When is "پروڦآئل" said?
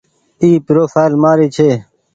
0.65-1.13